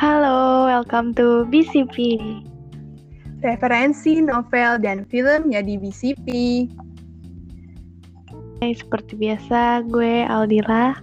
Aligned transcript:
Halo, 0.00 0.64
welcome 0.64 1.12
to 1.12 1.44
BCP. 1.52 2.16
Referensi 3.44 4.16
novel 4.24 4.80
dan 4.80 5.04
film 5.12 5.52
ya 5.52 5.60
di 5.60 5.76
BCP. 5.76 6.28
Hey, 8.64 8.72
seperti 8.72 9.20
biasa, 9.20 9.84
gue 9.92 10.24
Aldila. 10.24 10.96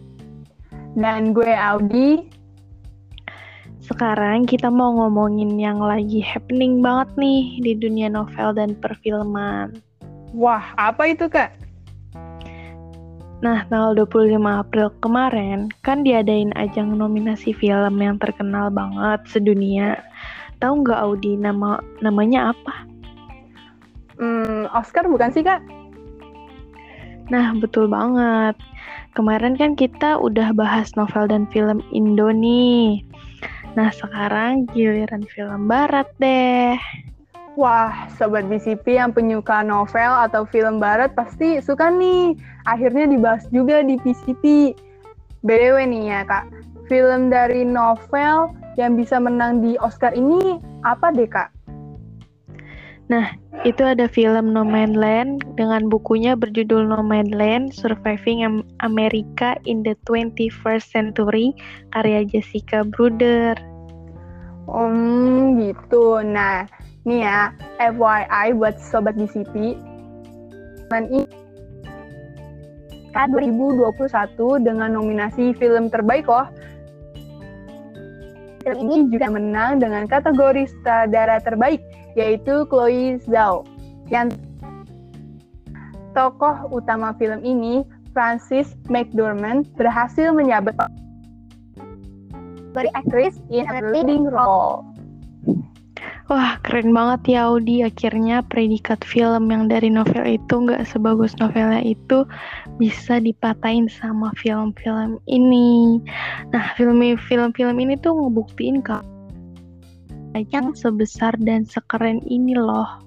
Dan 0.97 1.29
gue 1.29 1.45
Audi. 1.45 2.25
Sekarang 3.85 4.49
kita 4.49 4.73
mau 4.73 4.89
ngomongin 4.97 5.61
yang 5.61 5.77
lagi 5.77 6.17
happening 6.17 6.81
banget 6.81 7.13
nih 7.21 7.61
di 7.61 7.77
dunia 7.77 8.09
novel 8.09 8.49
dan 8.57 8.73
perfilman. 8.81 9.77
Wah, 10.33 10.73
apa 10.73 11.13
itu 11.13 11.29
kak? 11.29 11.53
Nah, 13.37 13.61
tanggal 13.69 13.93
25 14.09 14.33
April 14.41 14.89
kemarin 14.97 15.69
kan 15.85 16.01
diadain 16.01 16.49
ajang 16.57 16.97
nominasi 16.97 17.53
film 17.53 18.01
yang 18.01 18.17
terkenal 18.17 18.73
banget 18.73 19.21
sedunia. 19.29 20.01
Tahu 20.57 20.81
nggak 20.81 20.97
Audi 21.05 21.37
nama 21.37 21.77
namanya 22.01 22.49
apa? 22.57 22.89
Hmm, 24.17 24.65
Oscar 24.73 25.05
bukan 25.05 25.29
sih 25.29 25.45
kak? 25.45 25.61
Nah, 27.29 27.53
betul 27.61 27.85
banget. 27.85 28.57
Kemarin 29.13 29.53
kan 29.53 29.77
kita 29.77 30.17
udah 30.17 30.57
bahas 30.57 30.89
novel 30.97 31.29
dan 31.29 31.45
film 31.53 31.85
Indo 31.93 32.33
nih. 32.33 33.05
Nah, 33.77 33.93
sekarang 33.93 34.65
giliran 34.73 35.21
film 35.29 35.69
barat 35.69 36.09
deh. 36.17 36.73
Wah, 37.57 38.05
Sobat 38.21 38.45
BCP 38.45 39.01
yang 39.01 39.17
penyuka 39.17 39.65
novel 39.65 40.13
atau 40.29 40.45
film 40.45 40.77
barat 40.77 41.17
pasti 41.17 41.57
suka 41.57 41.89
nih. 41.89 42.37
Akhirnya 42.69 43.09
dibahas 43.09 43.49
juga 43.49 43.81
di 43.81 43.97
BCP. 43.97 44.77
BDW 45.41 45.89
nih 45.89 46.03
ya 46.05 46.21
kak, 46.21 46.45
film 46.85 47.33
dari 47.33 47.65
novel 47.65 48.53
yang 48.77 48.93
bisa 48.93 49.17
menang 49.17 49.65
di 49.65 49.73
Oscar 49.81 50.13
ini 50.13 50.61
apa 50.85 51.09
deh 51.09 51.25
kak? 51.25 51.49
Nah, 53.09 53.33
itu 53.65 53.81
ada 53.81 54.05
film 54.05 54.53
Nomadland 54.53 55.41
dengan 55.57 55.89
bukunya 55.89 56.37
berjudul 56.37 56.93
Nomadland 56.93 57.73
Surviving 57.73 58.45
America 58.85 59.57
in 59.65 59.81
the 59.81 59.97
21st 60.05 60.85
Century 60.85 61.57
karya 61.95 62.21
Jessica 62.27 62.85
Bruder. 62.85 63.57
Hmm, 64.67 65.55
gitu. 65.57 66.19
Nah, 66.21 66.67
Nih 67.07 67.23
ya, 67.23 67.55
FYI 67.79 68.59
buat 68.59 68.75
sobat 68.83 69.15
BCP, 69.15 69.79
dan 70.91 71.07
ini 71.07 71.23
2021 73.15 74.61
dengan 74.61 74.93
nominasi 74.93 75.55
film 75.55 75.87
terbaik 75.87 76.27
loh. 76.27 76.45
Film 78.61 78.77
ini 78.83 79.07
juga 79.09 79.31
menang 79.31 79.79
dengan 79.79 80.03
kategori 80.05 80.67
sutradara 80.67 81.39
terbaik, 81.39 81.79
yaitu 82.19 82.67
Chloe 82.67 83.17
Zhao. 83.23 83.63
Yang 84.11 84.35
tokoh 86.11 86.69
utama 86.75 87.15
film 87.15 87.39
ini, 87.41 87.87
Francis 88.11 88.75
McDormand, 88.91 89.65
berhasil 89.79 90.35
menyabet 90.35 90.75
dari 92.75 92.91
aktris 92.93 93.41
in 93.49 93.65
a 93.65 93.81
leading 93.89 94.27
role. 94.29 94.85
Wah, 96.27 96.59
keren 96.59 96.91
banget 96.91 97.39
ya 97.39 97.47
Audi. 97.47 97.87
Akhirnya 97.87 98.43
predikat 98.43 98.99
film 99.07 99.47
yang 99.47 99.71
dari 99.71 99.87
novel 99.87 100.27
itu 100.27 100.59
nggak 100.59 100.83
sebagus 100.83 101.31
novelnya 101.39 101.79
itu 101.79 102.27
bisa 102.75 103.23
dipatahin 103.23 103.87
sama 103.87 104.35
film-film 104.35 105.23
ini. 105.31 106.03
Nah, 106.51 106.75
film-film 106.75 107.55
ini 107.55 107.95
tuh 108.03 108.11
ngebuktiin 108.11 108.83
kak 108.83 109.07
yang 110.51 110.75
sebesar 110.77 111.33
dan 111.41 111.65
sekeren 111.65 112.21
ini 112.27 112.53
loh. 112.53 112.99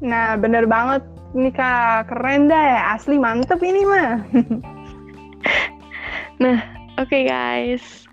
Nah, 0.00 0.38
bener 0.38 0.70
banget. 0.70 1.02
Ini 1.34 1.50
kak, 1.50 2.14
keren 2.14 2.46
dah 2.46 2.62
ya. 2.62 2.80
Asli 2.94 3.18
mantep 3.18 3.58
ini 3.58 3.82
mah. 3.82 4.22
nah, 6.42 6.62
oke 6.94 7.10
okay 7.10 7.26
guys. 7.26 8.09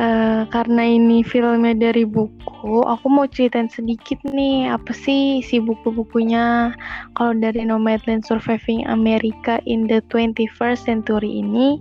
Uh, 0.00 0.48
karena 0.48 0.96
ini 0.96 1.20
filmnya 1.20 1.76
dari 1.76 2.08
buku, 2.08 2.80
aku 2.88 3.04
mau 3.12 3.28
ceritain 3.28 3.68
sedikit 3.68 4.16
nih 4.32 4.72
apa 4.72 4.96
sih 4.96 5.44
si 5.44 5.60
buku-bukunya. 5.60 6.72
Kalau 7.20 7.36
dari 7.36 7.68
Nomadland 7.68 8.24
Surviving 8.24 8.88
America 8.88 9.60
in 9.68 9.84
the 9.84 10.00
21st 10.08 10.88
Century 10.88 11.44
ini, 11.44 11.76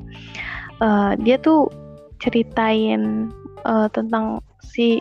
uh, 0.83 1.15
dia 1.15 1.39
tuh 1.39 1.71
ceritain 2.19 3.31
uh, 3.63 3.87
tentang 3.95 4.43
si 4.59 4.99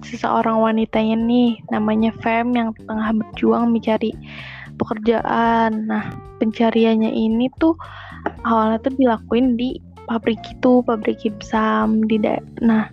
seseorang 0.00 0.56
wanitanya 0.56 1.20
nih, 1.20 1.60
namanya 1.68 2.16
Fem 2.24 2.48
yang 2.56 2.72
tengah 2.88 3.12
berjuang 3.12 3.76
mencari 3.76 4.16
pekerjaan. 4.80 5.84
Nah, 5.84 6.16
pencariannya 6.40 7.12
ini 7.12 7.52
tuh 7.60 7.76
awalnya 8.48 8.80
tuh 8.88 8.96
dilakuin 8.96 9.60
di 9.60 9.76
pabrik 10.06 10.40
itu 10.48 10.82
pabrik 10.84 11.20
gipsam 11.22 12.04
di 12.04 12.20
da 12.20 12.38
nah 12.60 12.88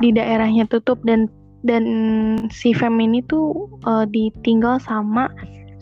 di 0.00 0.12
daerahnya 0.12 0.68
tutup 0.68 1.00
dan 1.04 1.28
dan 1.66 1.84
si 2.52 2.70
Fem 2.70 2.94
ini 3.02 3.24
tuh 3.26 3.66
uh, 3.88 4.06
ditinggal 4.06 4.78
sama 4.78 5.26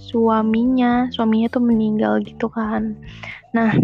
suaminya. 0.01 1.13
Suaminya 1.13 1.53
tuh 1.53 1.63
meninggal 1.65 2.25
gitu 2.25 2.49
kan. 2.49 2.97
Nah 3.53 3.77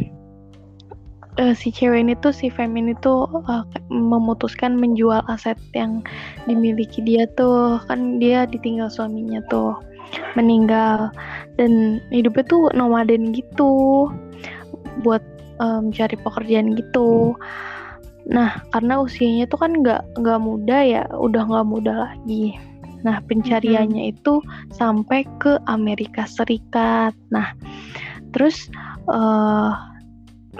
uh, 1.36 1.52
si 1.52 1.68
cewek 1.68 2.08
ini 2.08 2.14
tuh 2.24 2.32
si 2.32 2.48
Fem 2.48 2.72
ini 2.72 2.96
tuh 3.04 3.28
uh, 3.28 3.64
memutuskan 3.92 4.80
menjual 4.80 5.20
aset 5.28 5.60
yang 5.76 6.00
dimiliki 6.48 7.04
dia 7.04 7.28
tuh. 7.36 7.76
Kan 7.84 8.16
dia 8.16 8.48
ditinggal 8.48 8.88
suaminya 8.88 9.44
tuh 9.52 9.76
meninggal. 10.38 11.12
Dan 11.60 12.00
hidupnya 12.08 12.48
tuh 12.48 12.72
nomaden 12.72 13.36
gitu. 13.36 14.08
Buat 15.04 15.20
um, 15.60 15.92
cari 15.92 16.16
pekerjaan 16.16 16.74
gitu. 16.74 17.36
Nah, 18.26 18.64
karena 18.72 19.00
usianya 19.00 19.46
tuh 19.46 19.60
kan 19.60 19.72
nggak 19.76 20.02
nggak 20.18 20.40
muda 20.40 20.78
ya, 20.82 21.02
udah 21.12 21.44
nggak 21.44 21.68
muda 21.68 21.92
lagi. 22.10 22.56
Nah, 23.00 23.20
pencariannya 23.24 24.08
hmm. 24.08 24.12
itu 24.16 24.44
sampai 24.72 25.24
ke 25.40 25.60
Amerika 25.68 26.28
Serikat. 26.28 27.16
Nah, 27.32 27.52
terus 28.32 28.68
uh, 29.08 29.72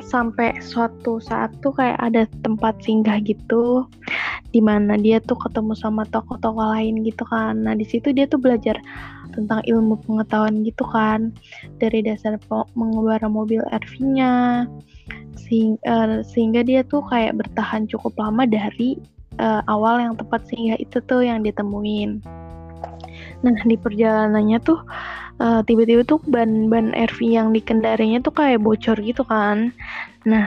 sampai 0.01 0.57
suatu 0.65 1.21
saat 1.21 1.53
tuh 1.61 1.77
kayak 1.77 2.01
ada 2.01 2.25
tempat 2.41 2.79
singgah 2.81 3.21
gitu 3.21 3.85
di 4.51 4.59
mana 4.59 4.99
dia 4.99 5.23
tuh 5.23 5.39
ketemu 5.39 5.77
sama 5.77 6.03
tokoh-tokoh 6.09 6.75
lain 6.75 7.05
gitu 7.07 7.23
kan. 7.29 7.61
Nah, 7.63 7.77
di 7.77 7.87
situ 7.87 8.11
dia 8.11 8.27
tuh 8.27 8.41
belajar 8.41 8.79
tentang 9.33 9.63
ilmu 9.65 9.99
pengetahuan 10.05 10.63
gitu 10.67 10.85
kan 10.91 11.35
dari 11.79 12.03
dasar 12.05 12.37
mengebara 12.75 13.27
mobil 13.27 13.63
RV-nya 13.71 14.67
sehingga, 15.39 15.81
uh, 15.87 16.19
sehingga 16.23 16.61
dia 16.63 16.87
tuh 16.87 17.03
kayak 17.09 17.39
bertahan 17.39 17.87
cukup 17.91 18.15
lama 18.19 18.47
dari 18.47 18.99
uh, 19.43 19.63
awal 19.67 19.99
yang 19.99 20.15
tepat 20.15 20.45
sehingga 20.47 20.77
itu 20.79 20.99
tuh 21.07 21.25
yang 21.25 21.43
ditemuin. 21.43 22.23
Nah 23.41 23.57
di 23.65 23.77
perjalanannya 23.77 24.59
tuh 24.63 24.79
uh, 25.41 25.61
tiba-tiba 25.65 26.05
tuh 26.05 26.21
ban-ban 26.29 26.93
RV 26.93 27.19
yang 27.25 27.49
dikendarinya 27.51 28.21
tuh 28.21 28.35
kayak 28.35 28.63
bocor 28.63 28.97
gitu 29.01 29.25
kan. 29.25 29.73
Nah 30.29 30.47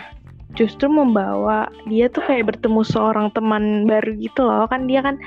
justru 0.53 0.85
membawa 0.85 1.65
dia 1.89 2.05
tuh 2.13 2.21
kayak 2.29 2.53
bertemu 2.53 2.81
seorang 2.85 3.33
teman 3.33 3.89
baru 3.89 4.13
gitu 4.21 4.45
loh 4.45 4.69
kan 4.69 4.85
dia 4.85 5.01
kan 5.01 5.17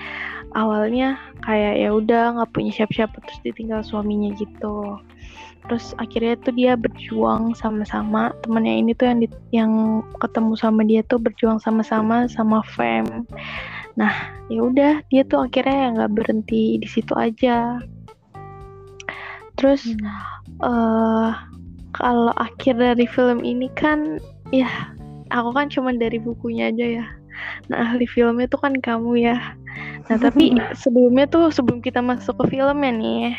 awalnya 0.57 1.21
kayak 1.45 1.85
ya 1.85 1.93
udah 1.93 2.41
nggak 2.41 2.51
punya 2.57 2.73
siapa-siapa 2.73 3.21
terus 3.21 3.41
ditinggal 3.45 3.85
suaminya 3.85 4.33
gitu. 4.41 4.97
Terus 5.67 5.93
akhirnya 6.01 6.39
tuh 6.41 6.55
dia 6.57 6.73
berjuang 6.79 7.53
sama-sama. 7.59 8.33
Temennya 8.41 8.75
ini 8.81 8.93
tuh 8.97 9.07
yang 9.13 9.19
di, 9.21 9.29
yang 9.53 9.73
ketemu 10.23 10.53
sama 10.57 10.81
dia 10.87 11.03
tuh 11.05 11.21
berjuang 11.21 11.61
sama-sama 11.61 12.25
sama 12.31 12.65
Fem. 12.73 13.29
Nah 14.01 14.15
ya 14.49 14.61
udah 14.65 15.05
dia 15.13 15.23
tuh 15.29 15.45
akhirnya 15.45 15.93
nggak 16.01 16.13
berhenti 16.17 16.81
di 16.81 16.89
situ 16.89 17.13
aja. 17.13 17.83
Terus 19.61 19.85
hmm. 19.85 20.65
uh, 20.65 21.31
kalau 21.93 22.33
akhir 22.41 22.81
dari 22.81 23.05
film 23.09 23.45
ini 23.45 23.69
kan 23.77 24.21
ya 24.55 24.69
aku 25.35 25.51
kan 25.51 25.67
cuma 25.67 25.91
dari 25.97 26.23
bukunya 26.23 26.71
aja 26.71 27.03
ya 27.03 27.07
nah 27.71 27.93
ahli 27.93 28.07
filmnya 28.09 28.47
tuh 28.51 28.61
kan 28.61 28.75
kamu 28.79 29.27
ya. 29.27 29.37
Nah 30.09 30.17
tapi 30.19 30.55
sebelumnya 30.83 31.27
tuh 31.29 31.51
sebelum 31.53 31.83
kita 31.83 32.01
masuk 32.01 32.37
ke 32.45 32.59
filmnya 32.59 32.91
nih 32.93 33.37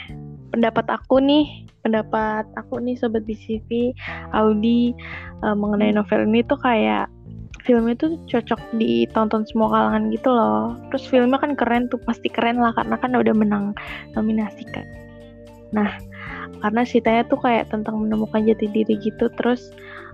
pendapat 0.52 0.88
aku 0.88 1.20
nih 1.20 1.68
pendapat 1.84 2.48
aku 2.60 2.80
nih 2.84 2.96
sobat 3.00 3.24
BCV 3.24 3.96
Audi 4.36 4.92
uh, 5.44 5.56
mengenai 5.56 5.96
novel 5.96 6.28
ini 6.28 6.44
tuh 6.48 6.60
kayak 6.60 7.08
filmnya 7.64 8.00
tuh 8.00 8.16
cocok 8.32 8.60
ditonton 8.80 9.44
semua 9.48 9.68
kalangan 9.72 10.08
gitu 10.12 10.30
loh. 10.32 10.80
Terus 10.92 11.04
filmnya 11.08 11.40
kan 11.40 11.56
keren 11.56 11.92
tuh 11.92 12.00
pasti 12.08 12.32
keren 12.32 12.64
lah 12.64 12.72
karena 12.76 12.96
kan 12.96 13.12
udah 13.16 13.36
menang 13.36 13.76
nominasi 14.16 14.64
kan 14.72 14.88
nah 15.76 16.00
karena 16.64 16.82
ceritanya 16.88 17.24
tuh 17.28 17.40
kayak 17.44 17.70
tentang 17.70 18.00
menemukan 18.00 18.42
jati 18.48 18.72
diri 18.72 18.96
gitu 19.04 19.28
terus 19.36 19.70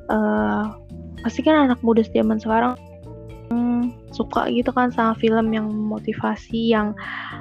uh, 0.09 0.74
pasti 1.21 1.45
kan 1.45 1.69
anak 1.69 1.79
muda 1.86 2.01
zaman 2.03 2.41
sekarang 2.41 2.75
suka 4.13 4.48
gitu 4.54 4.69
kan 4.69 4.94
sama 4.94 5.18
film 5.18 5.51
yang 5.51 5.68
motivasi 5.68 6.71
yang 6.71 6.94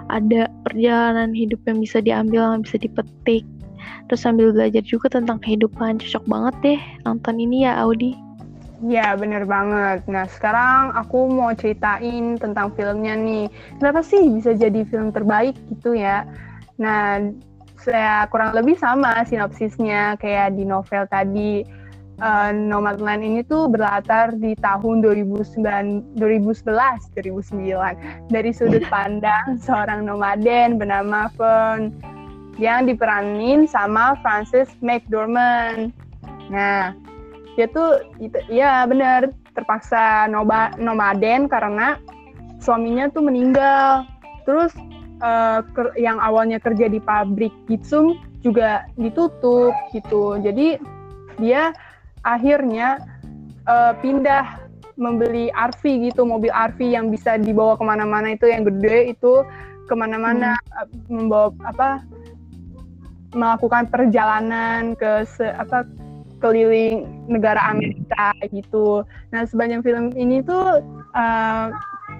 ada 0.09 0.49
perjalanan 0.65 1.37
hidup 1.37 1.61
yang 1.69 1.79
bisa 1.79 2.01
diambil 2.01 2.57
yang 2.57 2.65
bisa 2.65 2.81
dipetik 2.81 3.45
terus 4.09 4.25
sambil 4.25 4.51
belajar 4.51 4.83
juga 4.83 5.13
tentang 5.13 5.39
kehidupan 5.45 6.01
cocok 6.01 6.25
banget 6.27 6.55
deh 6.65 6.81
nonton 7.05 7.37
ini 7.39 7.69
ya 7.69 7.77
Audi 7.85 8.17
Ya, 8.83 9.15
bener 9.15 9.47
banget. 9.47 10.03
Nah, 10.11 10.27
sekarang 10.27 10.91
aku 10.99 11.31
mau 11.31 11.55
ceritain 11.55 12.35
tentang 12.35 12.75
filmnya 12.75 13.15
nih. 13.15 13.47
Kenapa 13.79 14.03
sih 14.03 14.19
bisa 14.27 14.59
jadi 14.59 14.83
film 14.91 15.15
terbaik 15.15 15.55
gitu 15.71 15.95
ya? 15.95 16.27
Nah, 16.83 17.31
saya 17.79 18.27
kurang 18.27 18.59
lebih 18.59 18.75
sama 18.75 19.23
sinopsisnya 19.23 20.19
kayak 20.19 20.59
di 20.59 20.67
novel 20.67 21.07
tadi. 21.07 21.63
Uh, 22.23 22.55
Nomadland 22.55 23.27
ini 23.27 23.43
tuh 23.43 23.67
berlatar 23.67 24.31
di 24.39 24.55
tahun 24.63 25.03
2009, 25.03 26.15
2011, 26.15 27.19
2009 27.19 28.31
dari 28.31 28.51
sudut 28.55 28.87
pandang 28.87 29.59
seorang 29.59 30.07
nomaden 30.07 30.79
bernama 30.79 31.27
Fern 31.35 31.91
yang 32.63 32.87
diperanin 32.87 33.67
sama 33.67 34.15
Francis 34.23 34.71
McDormand. 34.79 35.91
Nah, 36.47 36.95
dia 37.59 37.67
tuh 37.75 38.07
itu 38.23 38.39
ya 38.47 38.87
benar 38.87 39.35
terpaksa 39.59 40.31
noba, 40.31 40.73
nomaden 40.79 41.51
karena 41.51 41.99
suaminya 42.63 43.11
tuh 43.11 43.27
meninggal. 43.27 44.07
Terus 44.47 44.73
uh, 45.23 45.67
ker, 45.75 45.91
yang 45.99 46.23
awalnya 46.23 46.63
kerja 46.63 46.87
di 46.87 47.03
pabrik 47.03 47.53
gitsum 47.67 48.15
juga 48.47 48.87
ditutup 48.95 49.73
gitu. 49.91 50.39
Jadi 50.39 50.79
dia 51.41 51.73
akhirnya 52.23 53.03
uh, 53.67 53.93
pindah 53.99 54.63
membeli 54.97 55.49
RV 55.51 56.13
gitu 56.13 56.23
mobil 56.29 56.53
RV 56.53 56.79
yang 56.83 57.09
bisa 57.09 57.41
dibawa 57.41 57.75
ke 57.75 57.85
mana-mana 57.85 58.37
itu 58.37 58.47
yang 58.47 58.63
gede 58.63 59.17
itu 59.17 59.43
ke 59.89 59.95
mana-mana 59.97 60.57
hmm. 60.73 61.11
membawa 61.11 61.51
apa 61.67 61.89
melakukan 63.33 63.89
perjalanan 63.89 64.93
ke 64.93 65.25
se, 65.25 65.49
apa 65.57 65.89
keliling 66.45 67.07
negara 67.31 67.71
Amerika 67.71 68.35
gitu. 68.51 69.07
Nah 69.31 69.47
sepanjang 69.47 69.81
film 69.81 70.13
ini 70.19 70.43
tuh 70.45 70.83
uh, 71.17 71.67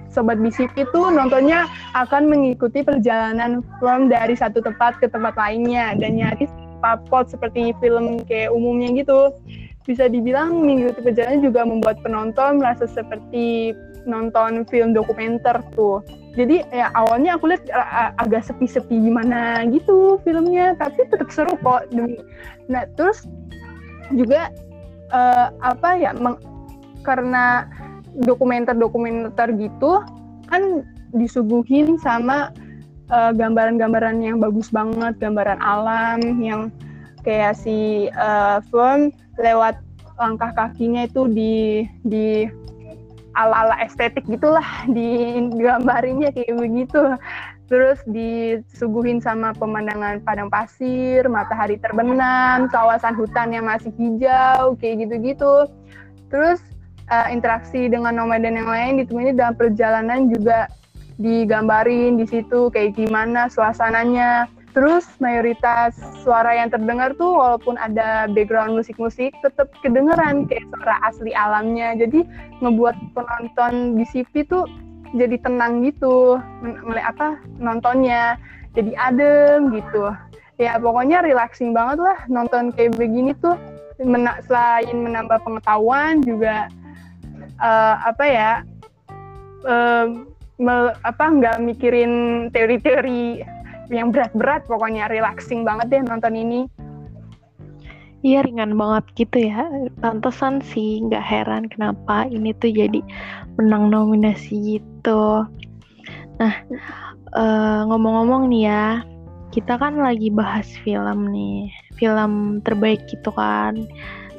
sobat 0.09 0.39
bisip 0.41 0.71
itu 0.73 1.01
nontonnya 1.11 1.67
akan 1.93 2.31
mengikuti 2.31 2.81
perjalanan 2.81 3.61
from 3.77 4.07
dari 4.09 4.33
satu 4.33 4.63
tempat 4.63 4.97
ke 4.97 5.11
tempat 5.11 5.35
lainnya 5.37 5.93
dan 5.99 6.17
nyaris 6.17 6.49
papot 6.79 7.29
seperti 7.29 7.75
film 7.83 8.23
kayak 8.25 8.49
umumnya 8.49 8.95
gitu. 8.95 9.35
Bisa 9.83 10.07
dibilang 10.07 10.63
mengikuti 10.63 11.03
perjalanan 11.03 11.43
juga 11.43 11.61
membuat 11.67 11.99
penonton 11.99 12.63
merasa 12.63 12.87
seperti 12.87 13.75
nonton 14.07 14.63
film 14.67 14.95
dokumenter 14.95 15.59
tuh. 15.75 16.03
Jadi 16.33 16.65
ya 16.73 16.89
awalnya 16.97 17.37
aku 17.37 17.51
lihat 17.51 17.69
uh, 17.69 18.15
agak 18.17 18.47
sepi-sepi 18.47 18.97
gimana 18.97 19.63
gitu 19.69 20.17
filmnya, 20.25 20.73
tapi 20.79 21.05
tetap 21.11 21.29
seru 21.29 21.53
kok. 21.61 21.91
Nah 22.67 22.83
terus 22.97 23.27
juga 24.15 24.49
uh, 25.13 25.53
apa 25.61 25.99
ya 25.99 26.11
meng, 26.17 26.41
karena 27.05 27.69
dokumenter-dokumenter 28.23 29.57
gitu 29.57 30.01
kan 30.47 30.85
disuguhin 31.17 31.97
sama 31.97 32.53
eh, 33.09 33.31
gambaran-gambaran 33.33 34.21
yang 34.21 34.37
bagus 34.37 34.69
banget, 34.69 35.17
gambaran 35.17 35.57
alam 35.61 36.21
yang 36.41 36.69
kayak 37.25 37.57
si 37.57 38.09
uh, 38.13 38.61
film 38.69 39.09
lewat 39.39 39.79
langkah 40.17 40.51
kakinya 40.53 41.09
itu 41.09 41.25
di 41.29 41.85
di 42.05 42.45
ala-ala 43.33 43.81
estetik 43.81 44.29
gitulah 44.29 44.85
di 44.85 45.41
gambarinnya 45.57 46.29
kayak 46.29 46.53
begitu 46.53 47.17
terus 47.71 47.97
disuguhin 48.05 49.17
sama 49.17 49.49
pemandangan 49.57 50.21
padang 50.21 50.51
pasir, 50.51 51.25
matahari 51.25 51.79
terbenam, 51.81 52.69
kawasan 52.69 53.17
hutan 53.17 53.49
yang 53.49 53.65
masih 53.65 53.89
hijau, 53.97 54.77
kayak 54.77 55.07
gitu-gitu. 55.07 55.65
Terus 56.29 56.61
uh, 57.09 57.33
interaksi 57.33 57.89
dengan 57.89 58.19
nomaden 58.19 58.61
yang 58.61 58.69
lain 58.69 59.01
ditemani 59.01 59.33
dalam 59.33 59.55
perjalanan 59.57 60.29
juga 60.29 60.69
digambarin 61.17 62.21
di 62.21 62.29
situ 62.29 62.69
kayak 62.69 62.93
gimana 62.93 63.49
suasananya. 63.49 64.45
Terus 64.73 65.05
mayoritas 65.21 65.93
suara 66.25 66.57
yang 66.57 66.73
terdengar 66.73 67.13
tuh 67.13 67.29
walaupun 67.29 67.77
ada 67.77 68.25
background 68.25 68.73
musik-musik 68.73 69.29
tetap 69.45 69.69
kedengeran 69.85 70.49
kayak 70.49 70.65
suara 70.73 70.97
asli 71.05 71.31
alamnya. 71.33 71.93
Jadi 71.93 72.25
ngebuat 72.65 72.97
penonton 73.13 74.01
di 74.01 74.05
CV 74.09 74.45
tuh 74.49 74.65
jadi 75.13 75.37
tenang 75.45 75.85
gitu 75.85 76.41
ngeliat 76.65 77.13
apa 77.13 77.37
nontonnya 77.61 78.35
jadi 78.73 78.91
adem 78.97 79.69
gitu 79.77 80.09
ya 80.57 80.77
pokoknya 80.81 81.21
relaxing 81.21 81.71
banget 81.71 82.01
lah 82.01 82.17
nonton 82.25 82.73
kayak 82.73 82.97
begini 82.97 83.37
tuh 83.37 83.53
mena 84.01 84.41
selain 84.49 84.93
menambah 85.05 85.37
pengetahuan 85.45 86.25
juga 86.25 86.65
uh, 87.61 87.95
apa 88.09 88.25
ya 88.25 88.51
uh, 89.69 90.07
apa 91.05 91.25
nggak 91.29 91.61
mikirin 91.61 92.47
teori-teori 92.49 93.45
yang 93.93 94.09
berat-berat 94.09 94.65
pokoknya 94.65 95.07
relaxing 95.07 95.61
banget 95.61 95.87
deh 95.93 96.01
nonton 96.03 96.33
ini 96.33 96.65
Iya 98.23 98.39
ringan 98.47 98.79
banget 98.79 99.03
gitu 99.19 99.51
ya. 99.51 99.67
Pantesan 99.99 100.63
sih 100.63 101.03
nggak 101.03 101.19
heran 101.19 101.67
kenapa 101.67 102.23
ini 102.31 102.55
tuh 102.55 102.71
jadi 102.71 103.03
menang 103.59 103.91
nominasi 103.91 104.79
gitu. 104.79 105.43
Nah 106.39 106.53
ngomong 107.35 107.35
eh, 107.35 107.81
ngomong-ngomong 107.91 108.43
nih 108.47 108.63
ya, 108.71 108.85
kita 109.51 109.75
kan 109.75 109.99
lagi 109.99 110.31
bahas 110.31 110.71
film 110.87 111.35
nih, 111.35 111.67
film 111.99 112.63
terbaik 112.63 113.03
gitu 113.11 113.27
kan. 113.35 113.75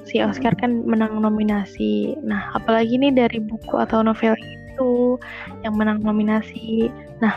Si 0.08 0.16
Oscar 0.24 0.56
kan 0.56 0.80
menang 0.88 1.20
nominasi. 1.20 2.16
Nah 2.24 2.56
apalagi 2.56 2.96
nih 2.96 3.12
dari 3.12 3.36
buku 3.36 3.76
atau 3.76 4.00
novel 4.00 4.32
itu 4.40 5.20
yang 5.60 5.76
menang 5.76 6.00
nominasi. 6.00 6.88
Nah 7.20 7.36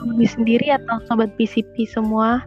kamu 0.00 0.24
sendiri 0.24 0.66
atau 0.72 0.98
sobat 1.04 1.30
PCP 1.36 1.84
semua 1.84 2.40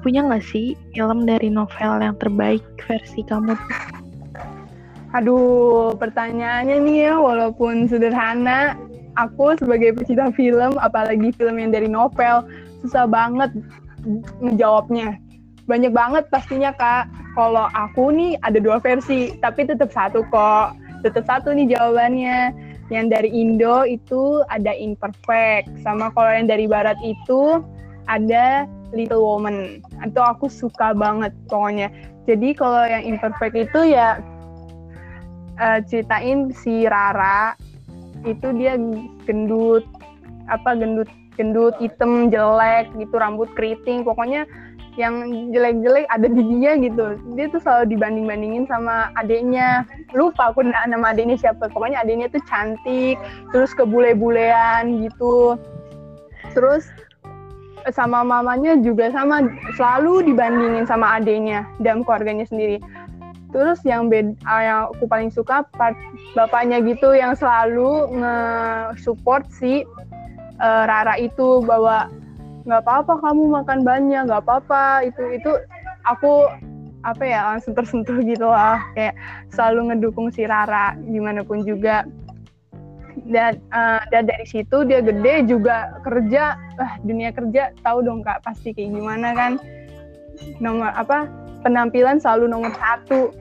punya 0.00 0.24
nggak 0.24 0.44
sih 0.44 0.72
film 0.96 1.28
dari 1.28 1.52
novel 1.52 2.00
yang 2.00 2.16
terbaik 2.16 2.64
versi 2.84 3.20
kamu? 3.24 3.56
Aduh, 5.14 5.94
pertanyaannya 5.94 6.76
nih 6.82 6.96
ya, 7.06 7.14
walaupun 7.14 7.86
sederhana, 7.86 8.74
aku 9.14 9.54
sebagai 9.54 9.94
pecinta 9.94 10.34
film, 10.34 10.74
apalagi 10.82 11.30
film 11.38 11.62
yang 11.62 11.70
dari 11.70 11.86
novel, 11.86 12.42
susah 12.82 13.06
banget 13.06 13.54
menjawabnya. 14.42 15.16
Banyak 15.70 15.94
banget 15.94 16.26
pastinya 16.28 16.74
kak. 16.74 17.08
Kalau 17.38 17.70
aku 17.72 18.10
nih 18.10 18.38
ada 18.42 18.58
dua 18.58 18.82
versi, 18.82 19.38
tapi 19.38 19.66
tetap 19.66 19.94
satu 19.94 20.26
kok. 20.28 20.74
Tetap 21.06 21.24
satu 21.30 21.54
nih 21.54 21.78
jawabannya. 21.78 22.52
Yang 22.92 23.06
dari 23.16 23.30
Indo 23.32 23.88
itu 23.88 24.44
ada 24.52 24.72
Imperfect, 24.76 25.72
sama 25.80 26.12
kalau 26.12 26.30
yang 26.32 26.48
dari 26.48 26.68
Barat 26.68 27.00
itu 27.00 27.64
ada 28.08 28.68
Little 28.92 29.24
Woman. 29.24 29.80
Itu 30.04 30.20
aku 30.20 30.46
suka 30.52 30.92
banget 30.92 31.32
pokoknya. 31.48 31.88
Jadi 32.24 32.56
kalau 32.56 32.80
yang 32.88 33.04
imperfect 33.04 33.52
itu 33.52 33.92
ya 33.92 34.16
uh, 35.60 35.78
ceritain 35.84 36.48
si 36.56 36.88
Rara 36.88 37.52
itu 38.24 38.48
dia 38.56 38.80
gendut 39.28 39.84
apa 40.48 40.72
gendut 40.72 41.08
gendut 41.36 41.76
hitam 41.76 42.32
jelek 42.32 42.88
gitu 42.96 43.12
rambut 43.20 43.52
keriting 43.52 44.00
pokoknya 44.06 44.48
yang 44.94 45.50
jelek-jelek 45.50 46.06
ada 46.06 46.26
di 46.30 46.42
dia 46.54 46.78
gitu. 46.78 47.18
Dia 47.34 47.50
tuh 47.50 47.60
selalu 47.62 47.98
dibanding-bandingin 47.98 48.64
sama 48.70 49.10
adiknya. 49.18 49.82
Lupa 50.14 50.54
aku 50.54 50.62
nama 50.62 51.10
adiknya 51.10 51.34
siapa. 51.38 51.66
Pokoknya 51.70 52.02
adiknya 52.06 52.30
tuh 52.30 52.42
cantik 52.46 53.18
terus 53.50 53.74
kebule-bulean 53.74 55.02
gitu. 55.02 55.58
Terus 56.54 56.86
sama 57.92 58.24
mamanya 58.24 58.80
juga 58.80 59.12
sama 59.12 59.44
selalu 59.76 60.32
dibandingin 60.32 60.88
sama 60.88 61.20
adiknya 61.20 61.66
dalam 61.82 62.06
keluarganya 62.06 62.46
sendiri. 62.48 62.78
Terus 63.50 63.82
yang 63.86 64.10
bed 64.10 64.34
ah, 64.46 64.62
yang 64.62 64.78
aku 64.90 65.06
paling 65.06 65.30
suka 65.30 65.62
part 65.78 65.94
bapaknya 66.34 66.82
gitu 66.82 67.14
yang 67.14 67.38
selalu 67.38 68.10
nge-support 68.18 69.46
si 69.54 69.86
uh, 70.58 70.84
Rara 70.90 71.14
itu 71.22 71.62
bahwa 71.62 72.10
nggak 72.64 72.80
apa-apa 72.84 73.20
kamu 73.20 73.42
makan 73.62 73.80
banyak 73.84 74.22
nggak 74.28 74.42
apa-apa. 74.44 75.04
Itu 75.08 75.22
itu 75.32 75.52
aku 76.08 76.48
apa 77.04 77.20
ya 77.20 77.40
langsung 77.52 77.76
tersentuh 77.76 78.16
gitu 78.24 78.48
lah 78.48 78.80
kayak 78.96 79.12
selalu 79.52 79.92
ngedukung 79.92 80.32
si 80.32 80.48
Rara 80.48 80.96
gimana 81.08 81.44
pun 81.44 81.62
juga. 81.62 82.08
Dan 83.24 83.56
uh, 83.72 84.04
dan 84.12 84.28
dari 84.28 84.44
situ 84.44 84.84
dia 84.84 85.00
gede 85.00 85.48
juga 85.48 85.96
kerja. 86.04 86.56
Uh, 86.80 86.92
dunia 87.04 87.30
kerja 87.30 87.72
tahu 87.84 88.04
dong 88.04 88.24
kak 88.24 88.42
pasti 88.44 88.72
kayak 88.72 88.96
gimana 88.96 89.32
kan. 89.36 89.52
Nomor 90.58 90.90
apa 90.96 91.30
penampilan 91.62 92.20
selalu 92.20 92.50
nomor 92.50 92.72
satu. 92.76 93.32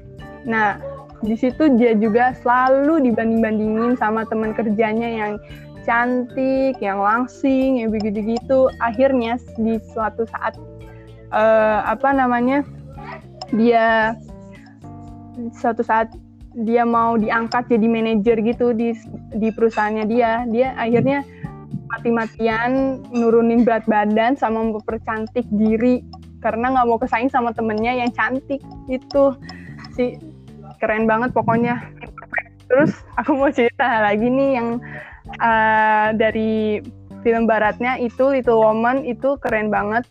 Nah 0.48 0.78
di 1.24 1.40
situ 1.40 1.72
dia 1.80 1.96
juga 1.96 2.36
selalu 2.44 3.08
dibanding 3.08 3.40
bandingin 3.40 3.96
sama 3.96 4.28
teman 4.28 4.52
kerjanya 4.52 5.08
yang 5.08 5.34
cantik, 5.84 6.80
yang 6.80 7.00
langsing, 7.00 7.84
yang 7.84 7.90
begitu-gitu. 7.92 8.72
Akhirnya 8.80 9.40
di 9.60 9.80
suatu 9.94 10.28
saat 10.28 10.56
uh, 11.32 11.84
apa 11.88 12.10
namanya 12.16 12.64
dia 13.54 14.18
suatu 15.54 15.86
saat 15.86 16.10
dia 16.54 16.86
mau 16.86 17.18
diangkat 17.18 17.66
jadi 17.70 17.88
manajer 17.90 18.38
gitu 18.46 18.74
di 18.74 18.94
di 19.34 19.50
perusahaannya 19.50 20.06
dia, 20.06 20.46
dia 20.50 20.78
akhirnya 20.78 21.26
mati-matian 21.90 23.02
nurunin 23.14 23.66
berat 23.66 23.86
badan 23.86 24.38
sama 24.38 24.62
mempercantik 24.62 25.46
diri 25.54 26.02
karena 26.42 26.74
nggak 26.74 26.88
mau 26.90 27.00
kesaing 27.00 27.30
sama 27.30 27.54
temennya 27.54 28.04
yang 28.04 28.12
cantik 28.14 28.62
itu 28.90 29.24
sih 29.94 30.18
keren 30.82 31.06
banget 31.06 31.32
pokoknya 31.32 31.80
terus 32.68 32.92
aku 33.16 33.38
mau 33.38 33.50
cerita 33.54 33.86
lagi 34.04 34.26
nih 34.26 34.58
yang 34.58 34.82
uh, 35.40 36.14
dari 36.14 36.84
film 37.24 37.48
baratnya 37.48 37.98
itu 37.98 38.30
Little 38.30 38.60
Woman 38.60 39.08
itu 39.08 39.40
keren 39.40 39.72
banget. 39.72 40.06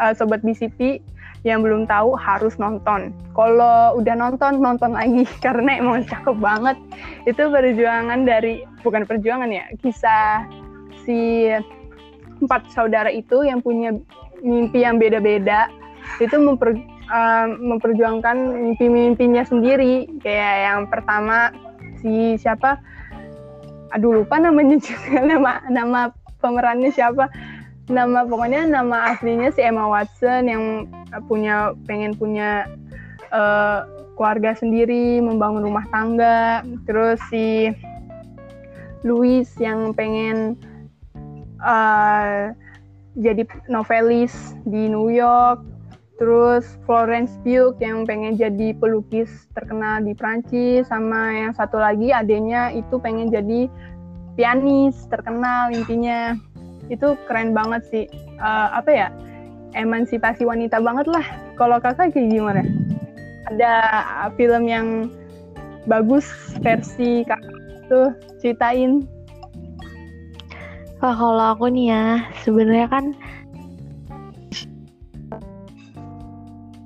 Uh, 0.00 0.16
sobat 0.16 0.40
BCP 0.40 1.04
yang 1.42 1.62
belum 1.62 1.90
tahu 1.90 2.14
harus 2.14 2.54
nonton. 2.58 3.10
Kalau 3.34 3.98
udah 3.98 4.14
nonton 4.14 4.62
nonton 4.62 4.94
lagi 4.94 5.26
karena 5.44 5.78
emang 5.78 6.06
cakep 6.06 6.36
banget. 6.38 6.76
Itu 7.26 7.50
perjuangan 7.50 8.26
dari 8.26 8.62
bukan 8.82 9.06
perjuangan 9.06 9.50
ya 9.50 9.66
kisah 9.82 10.46
si 11.02 11.50
empat 12.42 12.70
saudara 12.74 13.10
itu 13.10 13.46
yang 13.46 13.62
punya 13.62 13.94
mimpi 14.42 14.82
yang 14.82 14.98
beda-beda. 14.98 15.70
Itu 16.18 16.38
memper, 16.38 16.74
uh, 17.10 17.46
memperjuangkan 17.46 18.36
mimpi-mimpinya 18.58 19.46
sendiri. 19.46 20.10
Kayak 20.22 20.54
yang 20.66 20.80
pertama 20.90 21.54
si 22.02 22.34
siapa 22.38 22.82
aduh 23.92 24.24
lupa 24.24 24.40
namanya 24.40 24.80
juga. 24.80 25.22
Nama 25.30 25.68
nama 25.68 26.00
pemerannya 26.40 26.90
siapa? 26.90 27.28
Nama 27.90 28.24
pokoknya 28.24 28.70
nama 28.70 29.12
aslinya 29.12 29.50
si 29.52 29.60
Emma 29.60 29.90
Watson 29.90 30.48
yang 30.48 30.64
punya 31.26 31.76
pengen 31.84 32.14
punya 32.14 32.70
uh, 33.34 33.84
keluarga 34.14 34.54
sendiri 34.54 35.18
membangun 35.20 35.66
rumah 35.66 35.84
tangga. 35.90 36.62
Terus 36.86 37.18
si 37.28 37.74
Louis 39.02 39.46
yang 39.58 39.92
pengen 39.92 40.54
uh, 41.58 42.54
jadi 43.18 43.44
novelis 43.68 44.56
di 44.64 44.88
New 44.88 45.12
York 45.12 45.71
terus 46.22 46.78
Florence 46.86 47.34
Pugh 47.42 47.74
yang 47.82 48.06
pengen 48.06 48.38
jadi 48.38 48.78
pelukis 48.78 49.50
terkenal 49.58 50.06
di 50.06 50.14
Prancis 50.14 50.86
sama 50.86 51.34
yang 51.34 51.50
satu 51.50 51.82
lagi 51.82 52.14
adanya 52.14 52.70
itu 52.70 52.94
pengen 53.02 53.26
jadi 53.34 53.66
pianis 54.38 55.10
terkenal 55.10 55.74
intinya. 55.74 56.38
Itu 56.86 57.18
keren 57.26 57.50
banget 57.50 57.82
sih. 57.90 58.06
Uh, 58.38 58.70
apa 58.70 58.90
ya? 58.94 59.08
Emansipasi 59.74 60.46
wanita 60.46 60.78
banget 60.78 61.10
lah. 61.10 61.26
Kalau 61.58 61.82
kakak 61.82 62.14
kayak 62.14 62.30
gimana? 62.30 62.62
Ada 63.50 63.74
film 64.38 64.70
yang 64.70 65.10
bagus 65.90 66.30
versi 66.62 67.26
kakak 67.26 67.50
tuh 67.90 68.14
ceritain. 68.38 69.02
Wah, 71.02 71.18
kalau 71.18 71.58
aku 71.58 71.66
nih 71.66 71.90
ya, 71.90 72.30
sebenarnya 72.46 72.86
kan 72.86 73.04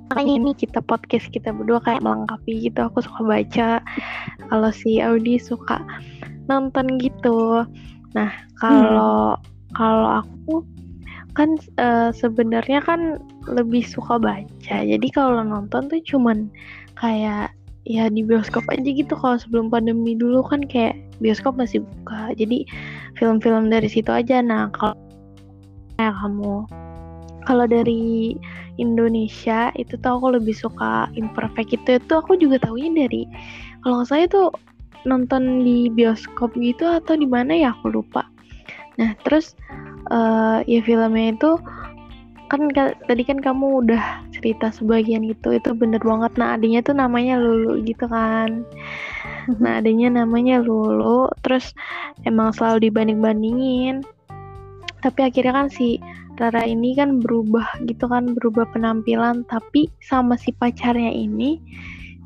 makanya 0.09 0.33
ini 0.39 0.51
kita 0.55 0.79
podcast 0.83 1.27
kita 1.29 1.51
berdua 1.51 1.83
kayak 1.83 2.03
melengkapi 2.03 2.67
gitu. 2.69 2.79
Aku 2.87 3.03
suka 3.03 3.21
baca, 3.23 3.69
kalau 4.47 4.69
si 4.71 4.99
Audi 5.03 5.39
suka 5.39 5.83
nonton 6.47 6.99
gitu. 6.99 7.67
Nah, 8.15 8.31
kalau 8.59 9.35
hmm. 9.35 9.43
kalau 9.75 10.09
aku 10.23 10.63
kan 11.37 11.59
uh, 11.77 12.09
sebenarnya 12.09 12.81
kan 12.81 13.21
lebih 13.45 13.85
suka 13.85 14.17
baca. 14.17 14.77
Jadi 14.83 15.07
kalau 15.13 15.43
nonton 15.43 15.91
tuh 15.91 16.01
cuman 16.01 16.49
kayak 16.97 17.53
ya 17.87 18.11
di 18.11 18.19
bioskop 18.19 18.67
aja 18.67 18.83
gitu 18.83 19.15
kalau 19.15 19.39
sebelum 19.39 19.71
pandemi 19.71 20.11
dulu 20.11 20.43
kan 20.43 20.59
kayak 20.67 20.99
bioskop 21.23 21.55
masih 21.55 21.79
buka 21.79 22.35
jadi 22.35 22.67
film-film 23.15 23.71
dari 23.71 23.87
situ 23.87 24.11
aja 24.11 24.43
nah 24.43 24.67
kalau 24.75 24.99
ya 25.95 26.11
kamu 26.11 26.67
kalau 27.47 27.63
dari 27.63 28.35
Indonesia 28.75 29.71
itu 29.79 29.95
tuh 29.95 30.19
aku 30.19 30.35
lebih 30.35 30.51
suka 30.51 31.07
imperfect. 31.15 31.71
Itu 31.71 31.95
itu 31.95 32.13
aku 32.13 32.35
juga 32.35 32.59
tahunya 32.59 33.07
dari 33.07 33.23
kalau 33.81 34.03
nggak 34.03 34.07
salah 34.11 34.27
tuh 34.27 34.47
nonton 35.07 35.63
di 35.63 35.87
bioskop 35.87 36.51
gitu 36.59 36.83
atau 36.83 37.15
di 37.15 37.23
mana 37.23 37.55
ya 37.55 37.71
aku 37.71 37.95
lupa. 37.95 38.27
Nah 38.99 39.15
terus 39.23 39.55
uh, 40.11 40.59
ya 40.67 40.83
filmnya 40.83 41.31
itu 41.31 41.55
kan 42.47 42.71
tadi 43.07 43.27
kan 43.27 43.43
kamu 43.43 43.83
udah 43.83 44.23
cerita 44.31 44.71
sebagian 44.71 45.23
gitu 45.31 45.55
itu 45.55 45.71
bener 45.71 46.03
banget. 46.03 46.35
Nah 46.35 46.59
adanya 46.59 46.83
tuh 46.83 46.99
namanya 46.99 47.39
Lulu 47.39 47.79
gitu 47.87 48.11
kan. 48.11 48.67
Nah 49.63 49.79
adanya 49.79 50.11
namanya 50.11 50.59
Lulu 50.59 51.31
terus 51.47 51.71
emang 52.27 52.51
selalu 52.51 52.91
dibanding 52.91 53.23
bandingin 53.23 54.03
tapi 55.01 55.23
akhirnya 55.23 55.53
kan 55.53 55.67
si 55.69 56.01
Rara 56.37 56.63
ini 56.69 56.93
kan 56.93 57.17
berubah 57.17 57.65
gitu 57.89 58.05
kan 58.05 58.37
berubah 58.37 58.69
penampilan 58.71 59.41
tapi 59.49 59.89
sama 60.05 60.37
si 60.37 60.53
pacarnya 60.53 61.09
ini 61.09 61.57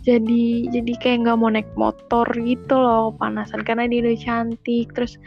jadi 0.01 0.68
jadi 0.74 0.94
kayak 0.98 1.18
nggak 1.25 1.38
mau 1.38 1.50
naik 1.53 1.70
motor 1.77 2.25
gitu 2.41 2.74
loh 2.74 3.13
panasan. 3.15 3.62
Karena 3.62 3.86
dia 3.86 4.01
udah 4.01 4.18
cantik 4.18 4.91
terus 4.98 5.22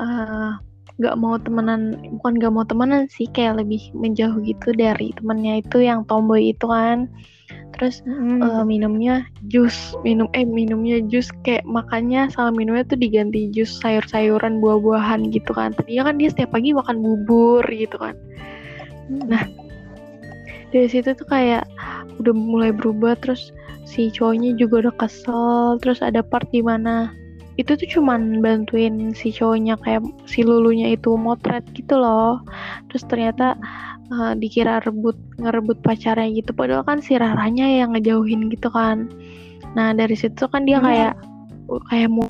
uh, 0.00 0.56
nggak 0.96 1.16
mau 1.18 1.36
temenan 1.36 1.98
bukan 2.20 2.32
nggak 2.38 2.52
mau 2.54 2.64
temenan 2.64 3.10
sih 3.10 3.26
kayak 3.34 3.60
lebih 3.60 3.82
menjauh 3.92 4.38
gitu 4.46 4.70
dari 4.72 5.10
temennya 5.18 5.60
itu 5.60 5.82
yang 5.82 6.06
tomboy 6.06 6.54
itu 6.54 6.64
kan 6.70 7.10
terus 7.76 8.00
hmm. 8.06 8.40
uh, 8.40 8.62
minumnya 8.62 9.26
jus 9.50 9.74
minum 10.06 10.30
eh 10.32 10.46
minumnya 10.46 11.02
jus 11.10 11.28
kayak 11.42 11.66
makannya 11.66 12.30
sama 12.30 12.54
minumnya 12.54 12.86
tuh 12.86 12.98
diganti 12.98 13.50
jus 13.50 13.70
sayur-sayuran 13.82 14.62
buah-buahan 14.62 15.34
gitu 15.34 15.50
kan 15.50 15.74
tadinya 15.74 16.10
kan 16.10 16.16
dia 16.16 16.30
setiap 16.30 16.54
pagi 16.54 16.70
makan 16.70 17.02
bubur 17.02 17.66
gitu 17.68 17.98
kan 17.98 18.14
hmm. 19.10 19.26
nah 19.26 19.44
dari 20.70 20.86
situ 20.90 21.14
tuh 21.14 21.26
kayak 21.26 21.66
udah 22.22 22.34
mulai 22.34 22.70
berubah 22.70 23.18
terus 23.18 23.50
si 23.84 24.08
cowoknya 24.10 24.56
juga 24.56 24.88
udah 24.88 24.94
kesel 24.96 25.78
terus 25.82 26.00
ada 26.00 26.24
part 26.24 26.46
di 26.50 26.64
mana 26.64 27.12
itu 27.54 27.78
tuh 27.78 27.86
cuman 27.86 28.42
bantuin 28.42 29.14
si 29.14 29.30
cowoknya 29.30 29.78
kayak 29.82 30.02
si 30.26 30.42
lulunya 30.42 30.98
itu 30.98 31.14
motret 31.14 31.62
gitu 31.74 31.94
loh 31.94 32.42
terus 32.90 33.06
ternyata 33.06 33.54
uh, 34.12 34.32
dikira 34.36 34.82
rebut 34.84 35.16
ngerebut 35.40 35.80
pacarnya 35.80 36.28
gitu. 36.34 36.50
Padahal 36.52 36.84
kan 36.84 37.00
si 37.00 37.16
Raranya 37.16 37.64
yang 37.64 37.96
ngejauhin 37.96 38.50
gitu 38.52 38.68
kan. 38.68 39.08
Nah 39.78 39.94
dari 39.96 40.16
situ 40.18 40.44
kan 40.50 40.66
dia 40.68 40.82
kayak 40.82 41.14
kayak 41.88 42.10
mau 42.12 42.28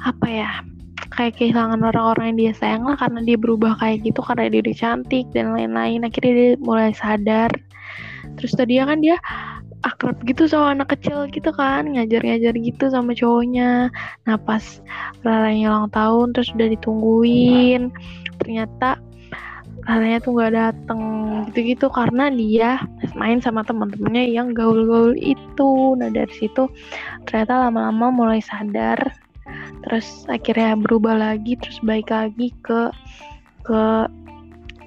apa 0.00 0.26
ya 0.26 0.50
kayak 1.10 1.36
kehilangan 1.36 1.82
orang-orang 1.82 2.32
yang 2.34 2.38
dia 2.38 2.52
sayang 2.56 2.86
lah 2.86 2.96
karena 2.96 3.20
dia 3.26 3.36
berubah 3.36 3.76
kayak 3.76 4.06
gitu 4.06 4.22
karena 4.22 4.48
dia 4.48 4.60
udah 4.62 4.76
cantik 4.78 5.26
dan 5.34 5.52
lain-lain. 5.52 6.06
Akhirnya 6.06 6.32
dia 6.32 6.50
mulai 6.62 6.94
sadar. 6.94 7.50
Terus 8.38 8.52
tadi 8.54 8.78
kan 8.78 9.02
dia 9.02 9.18
akrab 9.80 10.20
gitu 10.28 10.44
sama 10.44 10.76
anak 10.76 10.92
kecil 10.92 11.24
gitu 11.32 11.48
kan 11.56 11.88
ngajar-ngajar 11.88 12.52
gitu 12.56 12.84
sama 12.92 13.16
cowoknya. 13.16 13.88
Nah 14.28 14.36
pas 14.40 14.80
Raranya 15.20 15.72
ulang 15.72 15.90
tahun 15.92 16.32
terus 16.32 16.48
udah 16.56 16.68
ditungguin. 16.78 17.92
Ternyata 18.40 19.09
Raranya 19.90 20.22
tuh 20.22 20.38
gak 20.38 20.54
dateng 20.54 21.02
gitu-gitu. 21.50 21.90
Karena 21.90 22.30
dia 22.30 22.78
main 23.18 23.42
sama 23.42 23.66
teman-temannya 23.66 24.30
yang 24.30 24.54
gaul-gaul 24.54 25.18
itu. 25.18 25.98
Nah 25.98 26.06
dari 26.14 26.30
situ 26.30 26.70
ternyata 27.26 27.66
lama-lama 27.66 28.14
mulai 28.14 28.38
sadar. 28.38 29.02
Terus 29.82 30.30
akhirnya 30.30 30.78
berubah 30.78 31.18
lagi 31.18 31.58
terus 31.58 31.82
baik 31.82 32.14
lagi 32.14 32.54
ke 32.62 32.94
ke 33.66 33.82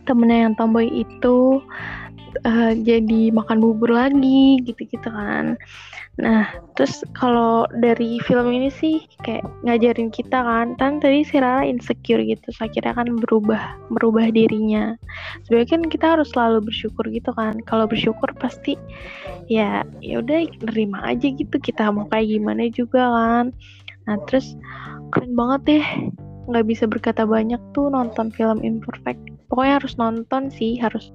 temennya 0.07 0.47
yang 0.47 0.53
tomboy 0.55 0.87
itu. 0.87 1.59
Uh, 2.41 2.73
jadi 2.73 3.29
makan 3.29 3.61
bubur 3.61 3.91
lagi 3.91 4.63
gitu-gitu 4.63 5.05
kan. 5.05 5.59
Nah, 6.13 6.45
terus 6.77 7.01
kalau 7.17 7.65
dari 7.81 8.21
film 8.21 8.53
ini 8.53 8.69
sih 8.69 9.01
kayak 9.25 9.41
ngajarin 9.65 10.13
kita 10.13 10.45
kan, 10.45 10.77
kan 10.77 11.01
tadi 11.01 11.25
si 11.25 11.41
Rara 11.41 11.65
insecure 11.65 12.21
gitu, 12.21 12.53
so 12.53 12.69
akhirnya 12.69 12.93
kan 12.93 13.17
berubah, 13.17 13.81
berubah 13.89 14.29
dirinya. 14.29 14.93
Sebenarnya 15.49 15.69
kan 15.73 15.81
kita 15.89 16.05
harus 16.13 16.29
selalu 16.29 16.69
bersyukur 16.69 17.09
gitu 17.09 17.33
kan. 17.33 17.57
Kalau 17.65 17.89
bersyukur 17.89 18.29
pasti 18.37 18.77
ya 19.49 19.81
ya 20.05 20.21
udah 20.21 20.45
nerima 20.69 21.01
aja 21.01 21.33
gitu 21.33 21.57
kita 21.57 21.89
mau 21.89 22.05
kayak 22.13 22.29
gimana 22.29 22.69
juga 22.69 23.09
kan. 23.09 23.45
Nah, 24.05 24.17
terus 24.29 24.53
keren 25.09 25.33
banget 25.33 25.61
deh 25.65 25.85
nggak 26.45 26.65
bisa 26.69 26.85
berkata 26.85 27.25
banyak 27.25 27.59
tuh 27.73 27.89
nonton 27.89 28.29
film 28.29 28.61
Imperfect. 28.61 29.33
Pokoknya 29.49 29.81
harus 29.81 29.97
nonton 29.97 30.53
sih, 30.53 30.77
harus 30.77 31.09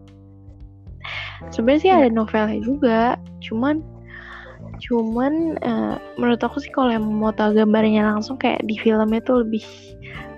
sebenarnya 1.54 1.80
sih 1.86 1.92
ada 1.94 2.08
novelnya 2.10 2.58
juga 2.60 3.00
cuman 3.46 3.80
cuman 4.78 5.58
uh, 5.62 5.96
menurut 6.16 6.40
aku 6.42 6.62
sih 6.62 6.70
kalau 6.70 6.94
yang 6.94 7.04
mau 7.04 7.34
tahu 7.34 7.54
gambarnya 7.54 8.06
langsung 8.06 8.38
kayak 8.38 8.62
di 8.64 8.78
filmnya 8.78 9.20
tuh 9.22 9.42
lebih 9.46 9.64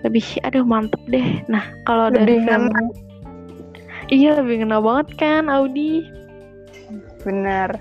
lebih 0.05 0.25
aduh 0.45 0.65
mantep 0.65 1.01
deh. 1.09 1.45
Nah 1.47 1.65
kalau 1.85 2.09
dari 2.09 2.41
film 2.45 2.73
iya 4.09 4.37
lebih 4.41 4.65
ngena 4.65 4.81
banget 4.81 5.09
kan 5.21 5.53
Audi? 5.53 6.09
Bener. 7.23 7.77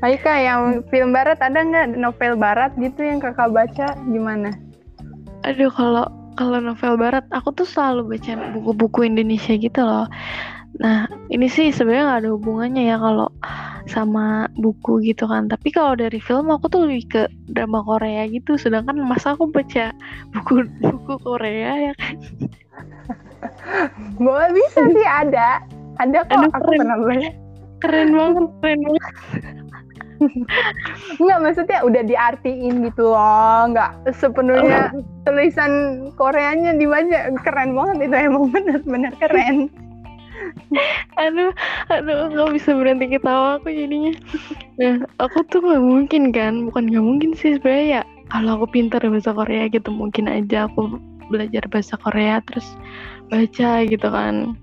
Aika 0.00 0.32
yang 0.32 0.80
film 0.88 1.12
barat 1.12 1.36
ada 1.44 1.60
nggak? 1.60 1.96
Novel 1.96 2.36
barat 2.40 2.72
gitu 2.80 3.04
yang 3.04 3.20
kakak 3.20 3.52
baca 3.52 3.96
gimana? 4.08 4.56
Aduh 5.44 5.72
kalau 5.72 6.08
kalau 6.40 6.56
novel 6.56 6.96
barat 6.96 7.24
aku 7.36 7.52
tuh 7.52 7.68
selalu 7.68 8.16
baca 8.16 8.32
buku-buku 8.56 9.04
Indonesia 9.04 9.56
gitu 9.60 9.80
loh 9.84 10.08
Nah, 10.78 11.10
ini 11.34 11.50
sih 11.50 11.74
sebenarnya 11.74 12.06
gak 12.06 12.20
ada 12.24 12.30
hubungannya 12.30 12.82
ya 12.86 12.96
kalau 13.02 13.28
sama 13.90 14.46
buku 14.54 15.02
gitu 15.02 15.26
kan. 15.26 15.50
Tapi 15.50 15.74
kalau 15.74 15.98
dari 15.98 16.22
film 16.22 16.46
aku 16.46 16.70
tuh 16.70 16.86
lebih 16.86 17.04
ke 17.10 17.22
drama 17.50 17.82
Korea 17.82 18.30
gitu. 18.30 18.54
Sedangkan 18.54 18.94
masa 19.02 19.34
aku 19.34 19.50
baca 19.50 19.90
buku 20.30 20.70
buku 20.78 21.14
Korea 21.26 21.90
ya 21.90 21.92
kan. 21.98 22.14
Boleh 24.24 24.54
bisa 24.54 24.86
sih 24.94 25.06
ada. 25.08 25.64
Ada 25.98 26.24
kok 26.24 26.38
Aduh, 26.38 26.50
aku 26.54 26.70
keren. 26.70 26.80
pernah 26.86 26.98
baca. 27.02 27.30
Keren 27.80 28.08
banget, 28.12 28.44
keren 28.62 28.80
banget. 28.86 29.04
Enggak 31.20 31.38
maksudnya 31.40 31.80
udah 31.80 32.02
diartiin 32.04 32.84
gitu 32.84 33.08
loh 33.08 33.72
Enggak 33.72 33.96
sepenuhnya 34.20 34.92
oh. 34.92 35.00
tulisan 35.24 35.72
Koreanya 36.20 36.76
dibaca 36.76 37.32
Keren 37.40 37.72
banget 37.72 37.96
itu 38.04 38.16
emang 38.28 38.52
bener-bener 38.52 39.16
keren 39.16 39.72
aduh 41.20 41.52
aduh 41.90 42.30
nggak 42.32 42.50
bisa 42.56 42.70
berhenti 42.72 43.06
ketawa 43.12 43.58
aku 43.60 43.68
jadinya 43.70 44.14
nah 44.80 44.96
aku 45.20 45.44
tuh 45.50 45.60
nggak 45.60 45.84
mungkin 45.84 46.22
kan 46.32 46.54
bukan 46.70 46.88
nggak 46.88 47.04
mungkin 47.04 47.30
sih 47.36 47.58
sebenarnya 47.58 47.86
ya 48.00 48.02
kalau 48.30 48.62
aku 48.62 48.66
pintar 48.70 49.02
bahasa 49.02 49.34
Korea 49.34 49.66
gitu 49.68 49.90
mungkin 49.90 50.30
aja 50.30 50.70
aku 50.70 50.96
belajar 51.30 51.66
bahasa 51.68 51.94
Korea 51.98 52.42
terus 52.46 52.66
baca 53.30 53.84
gitu 53.86 54.08
kan 54.10 54.54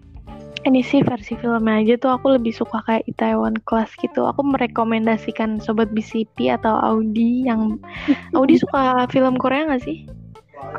ini 0.67 0.83
sih 0.83 0.99
versi 0.99 1.39
filmnya 1.39 1.79
aja 1.79 1.95
tuh 1.95 2.11
aku 2.19 2.35
lebih 2.35 2.51
suka 2.51 2.83
kayak 2.83 3.07
Itaewon 3.07 3.55
Class 3.63 3.87
gitu. 4.03 4.27
Aku 4.27 4.43
merekomendasikan 4.43 5.63
sobat 5.63 5.87
BCP 5.95 6.51
atau 6.51 6.75
Audi 6.83 7.47
yang 7.47 7.79
Audi 8.35 8.59
suka 8.59 9.07
film 9.07 9.39
Korea 9.39 9.71
nggak 9.71 9.87
sih? 9.87 10.03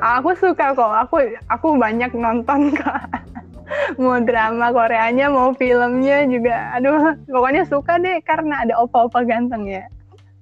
Aku 0.05 0.37
suka 0.37 0.77
kok. 0.77 0.93
Aku 1.09 1.25
aku 1.49 1.81
banyak 1.81 2.13
nonton 2.13 2.77
kak 2.77 3.28
mau 4.01 4.19
drama 4.23 4.73
Koreanya 4.73 5.29
mau 5.33 5.53
filmnya 5.57 6.25
juga. 6.29 6.77
Aduh 6.77 7.17
pokoknya 7.29 7.69
suka 7.69 8.01
deh 8.01 8.21
karena 8.25 8.65
ada 8.67 8.75
opa-opa 8.79 9.25
ganteng 9.25 9.69
ya. 9.69 9.85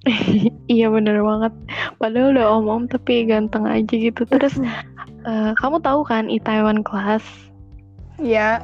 Iya 0.66 0.90
bener 0.90 1.22
banget. 1.22 1.54
Padahal 2.02 2.34
udah 2.34 2.46
om-om 2.58 2.90
tapi 2.90 3.22
ganteng 3.22 3.70
aja 3.70 3.94
gitu. 3.94 4.26
Terus 4.26 4.58
uh, 5.22 5.54
kamu 5.54 5.78
tahu 5.78 6.02
kan 6.02 6.26
Itaewon 6.26 6.82
Class? 6.82 7.22
Iya 8.18 8.58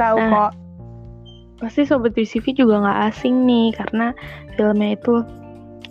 tahu 0.00 0.16
nah, 0.16 0.30
kok. 0.32 0.52
pasti 1.60 1.84
sobat 1.84 2.16
VCV 2.16 2.56
juga 2.56 2.80
nggak 2.80 3.00
asing 3.12 3.44
nih 3.44 3.76
karena 3.76 4.16
filmnya 4.56 4.96
itu 4.96 5.20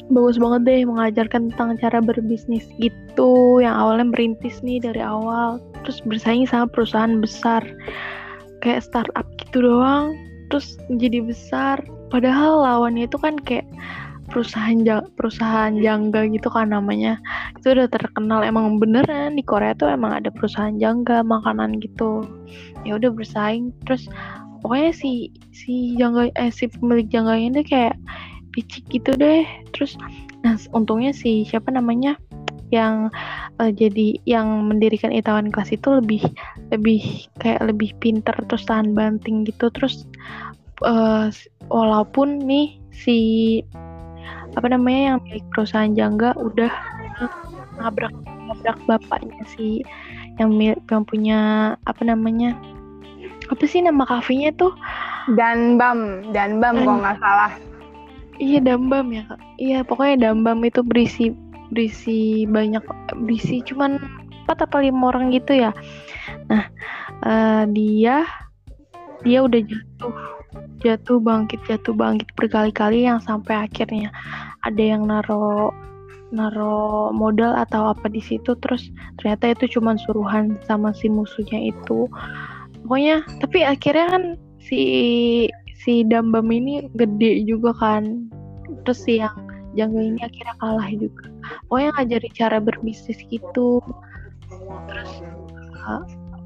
bagus 0.09 0.41
banget 0.41 0.61
deh 0.65 0.81
mengajarkan 0.89 1.53
tentang 1.53 1.77
cara 1.77 2.01
berbisnis 2.01 2.65
gitu 2.81 3.61
yang 3.61 3.77
awalnya 3.77 4.09
merintis 4.09 4.65
nih 4.65 4.81
dari 4.81 5.05
awal 5.05 5.61
terus 5.83 5.99
bersaing 6.05 6.47
sama 6.47 6.67
perusahaan 6.69 7.19
besar. 7.19 7.61
Kayak 8.59 8.83
startup 8.83 9.27
gitu 9.39 9.63
doang 9.63 10.15
terus 10.49 10.75
jadi 10.89 11.23
besar. 11.23 11.79
Padahal 12.09 12.65
lawannya 12.65 13.05
itu 13.05 13.17
kan 13.21 13.37
kayak 13.37 13.69
perusahaan 14.29 14.77
perusahaan 15.17 15.73
jangga 15.77 16.29
gitu 16.29 16.49
kan 16.49 16.73
namanya. 16.73 17.17
Itu 17.57 17.73
udah 17.73 17.89
terkenal 17.89 18.45
emang 18.45 18.77
beneran. 18.81 19.37
Di 19.37 19.43
Korea 19.45 19.73
tuh 19.77 19.89
emang 19.93 20.17
ada 20.17 20.29
perusahaan 20.33 20.77
jangga 20.77 21.25
makanan 21.25 21.81
gitu. 21.81 22.25
Ya 22.85 22.97
udah 22.97 23.13
bersaing. 23.13 23.73
Terus 23.85 24.09
pokoknya 24.61 24.91
si 24.93 25.33
si 25.53 25.97
jangga 25.97 26.33
eh 26.37 26.53
si 26.53 26.69
pemilik 26.69 27.07
jangganya 27.09 27.61
tuh 27.61 27.65
kayak 27.65 27.95
licik 28.57 28.85
gitu 28.89 29.13
deh. 29.17 29.45
Terus 29.73 29.97
nah 30.39 30.55
untungnya 30.71 31.11
sih 31.11 31.43
siapa 31.43 31.67
namanya 31.69 32.15
yang 32.69 33.09
uh, 33.57 33.71
jadi 33.73 34.17
yang 34.29 34.69
mendirikan 34.69 35.13
Itaewon 35.13 35.49
Class 35.49 35.73
itu 35.73 35.99
lebih 35.99 36.21
lebih 36.69 37.27
kayak 37.41 37.65
lebih 37.65 37.93
pinter 37.97 38.33
terus 38.45 38.65
tahan 38.65 38.93
banting 38.93 39.45
gitu. 39.45 39.73
Terus 39.73 40.05
uh, 40.85 41.33
walaupun 41.69 42.41
nih 42.45 42.77
si 42.93 43.17
apa 44.57 44.65
namanya 44.69 45.15
yang 45.15 45.19
milik 45.25 45.45
perusahaan 45.53 45.93
jangga 45.93 46.33
udah 46.37 46.73
nabrak 47.77 48.13
nabrak 48.49 48.79
bapaknya 48.89 49.39
si 49.45 49.85
yang 50.41 50.55
yang 50.59 51.03
punya 51.05 51.73
apa 51.85 52.01
namanya 52.01 52.57
apa 53.49 53.63
sih 53.65 53.81
nama 53.81 54.05
kafenya 54.05 54.53
tuh? 54.57 54.73
Danbam 55.33 56.31
Danbam 56.33 56.85
kok 56.85 56.97
nggak 57.01 57.17
salah. 57.21 57.53
Iya 58.39 58.63
dambam 58.63 59.11
ya 59.11 59.27
kak. 59.27 59.41
Iya 59.59 59.79
pokoknya 59.83 60.31
dambam 60.31 60.63
itu 60.63 60.79
berisi 60.79 61.35
berisi 61.69 62.43
banyak 62.49 62.81
berisi 63.25 63.61
cuman 63.65 64.01
empat 64.45 64.65
apa 64.65 64.81
lima 64.81 65.13
orang 65.13 65.29
gitu 65.29 65.61
ya. 65.61 65.71
Nah 66.49 66.65
uh, 67.21 67.63
dia 67.69 68.25
dia 69.21 69.39
udah 69.45 69.61
jatuh 69.61 70.15
jatuh 70.81 71.19
bangkit 71.21 71.59
jatuh 71.69 71.93
bangkit 71.93 72.31
berkali-kali 72.33 73.05
yang 73.05 73.21
sampai 73.21 73.69
akhirnya 73.69 74.09
ada 74.65 74.81
yang 74.81 75.05
naro 75.05 75.69
naro 76.33 77.09
modal 77.13 77.53
atau 77.53 77.93
apa 77.93 78.09
di 78.09 78.21
situ. 78.21 78.57
Terus 78.57 78.89
ternyata 79.21 79.53
itu 79.53 79.79
cuman 79.79 80.01
suruhan 80.01 80.57
sama 80.65 80.93
si 80.95 81.09
musuhnya 81.09 81.69
itu. 81.69 82.09
Pokoknya 82.85 83.21
tapi 83.43 83.61
akhirnya 83.61 84.07
kan 84.09 84.23
si 84.57 84.81
si 85.79 86.01
Dambam 86.05 86.49
ini 86.49 86.89
gede 86.97 87.45
juga 87.45 87.75
kan. 87.77 88.29
Terus 88.85 89.05
yang 89.05 89.48
Jangga 89.77 90.01
ini 90.01 90.21
akhirnya 90.21 90.55
kalah 90.57 90.89
juga. 90.93 91.25
Pokoknya 91.69 91.89
ngajari 91.97 92.29
cara 92.33 92.57
berbisnis 92.57 93.19
gitu. 93.29 93.81
Terus 94.89 95.11
uh, 95.85 96.03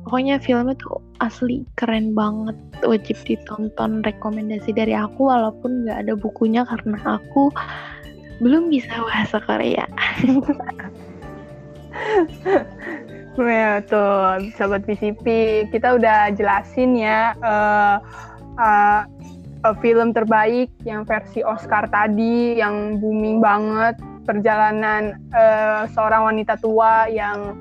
pokoknya 0.07 0.39
filmnya 0.43 0.75
tuh 0.75 0.99
asli 1.23 1.63
keren 1.79 2.11
banget 2.15 2.57
wajib 2.83 3.15
ditonton. 3.23 4.03
Rekomendasi 4.03 4.75
dari 4.75 4.95
aku 4.95 5.31
walaupun 5.31 5.87
nggak 5.87 6.07
ada 6.07 6.13
bukunya 6.19 6.67
karena 6.67 7.19
aku 7.19 7.51
belum 8.43 8.67
bisa 8.67 8.91
bahasa 9.07 9.37
Korea. 9.43 9.87
Ya 13.33 13.81
tuh, 13.81 14.53
sobat 14.53 14.85
PCP, 14.85 15.25
kita 15.73 15.97
udah 15.97 16.29
jelasin 16.37 16.93
ya 16.93 17.33
uh, 17.41 17.97
uh, 18.61 19.09
uh, 19.63 19.75
film 19.79 20.11
terbaik 20.11 20.69
yang 20.83 21.07
versi 21.07 21.41
Oscar 21.41 21.87
tadi 21.89 22.59
yang 22.59 22.99
booming 22.99 23.39
banget 23.39 23.97
perjalanan 24.23 25.19
uh, 25.35 25.87
seorang 25.91 26.31
wanita 26.31 26.59
tua 26.59 27.07
yang 27.07 27.55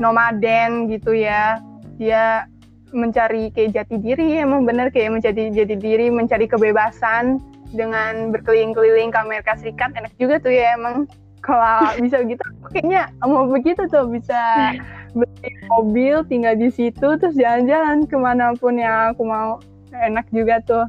nomaden 0.00 0.88
gitu 0.92 1.16
ya. 1.16 1.60
Dia 1.96 2.44
mencari 2.92 3.52
kayak 3.52 3.76
jati 3.76 3.96
diri 4.00 4.40
emang 4.40 4.64
bener 4.64 4.88
kayak 4.92 5.20
mencari 5.20 5.52
jati 5.52 5.76
diri 5.76 6.08
mencari 6.08 6.48
kebebasan 6.48 7.40
dengan 7.72 8.32
berkeliling-keliling 8.32 9.12
ke 9.12 9.18
Amerika 9.20 9.56
Serikat. 9.56 9.92
Enak 9.96 10.12
juga 10.20 10.40
tuh 10.40 10.52
ya 10.52 10.76
emang. 10.76 11.08
Kalau 11.44 11.94
bisa 12.02 12.26
gitu 12.26 12.42
kayaknya 12.74 13.06
mau 13.22 13.46
begitu 13.46 13.86
tuh 13.86 14.10
bisa 14.10 14.74
beli 15.14 15.50
mobil 15.70 16.26
tinggal 16.26 16.58
di 16.58 16.74
situ 16.74 17.14
terus 17.22 17.38
jalan-jalan 17.38 18.02
ke 18.02 18.16
mana 18.18 18.50
pun 18.58 18.74
yang 18.74 19.14
aku 19.14 19.22
mau. 19.22 19.62
Enak 19.94 20.26
juga 20.34 20.60
tuh 20.66 20.84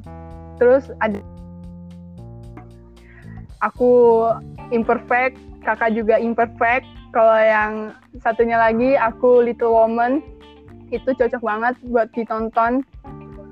terus 0.57 0.89
ada 1.01 1.21
aku 3.61 4.25
imperfect 4.73 5.37
kakak 5.67 5.91
juga 5.99 6.15
imperfect. 6.15 6.87
Kalau 7.11 7.35
yang 7.35 7.91
satunya 8.23 8.55
lagi 8.55 8.95
aku 8.95 9.43
little 9.43 9.75
woman. 9.75 10.23
Itu 10.87 11.11
cocok 11.11 11.43
banget 11.43 11.75
buat 11.91 12.07
ditonton. 12.15 12.87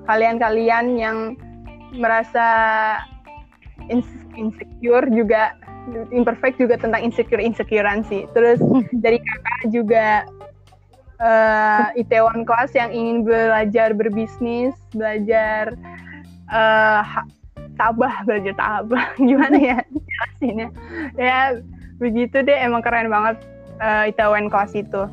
Kalian-kalian 0.07 0.95
yang 0.95 1.35
merasa 1.91 2.47
insecure 4.35 5.03
juga 5.11 5.51
imperfect 6.15 6.57
juga 6.63 6.79
tentang 6.79 7.03
insecure 7.03 7.43
insecurean 7.43 8.07
sih. 8.07 8.23
Terus 8.31 8.63
dari 9.03 9.19
kakak 9.19 9.61
juga 9.75 10.23
uh, 11.19 11.91
Itaewon 11.99 12.47
Class 12.47 12.71
yang 12.71 12.95
ingin 12.95 13.27
belajar 13.27 13.91
berbisnis 13.91 14.71
belajar 14.95 15.75
uh, 16.51 17.01
tabah 17.75 18.23
belajar 18.23 18.55
tabah 18.55 19.05
gimana 19.29 19.57
ya 19.57 19.77
jelasinnya 19.83 20.69
ya 21.19 21.59
begitu 21.99 22.43
deh 22.43 22.57
emang 22.59 22.83
keren 22.83 23.07
banget 23.07 23.39
uh, 23.79 24.07
Itaewon 24.07 24.51
Class 24.51 24.75
itu 24.75 25.07